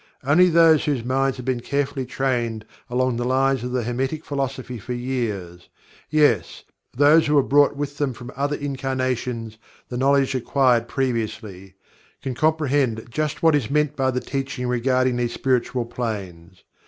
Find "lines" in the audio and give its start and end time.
3.23-3.63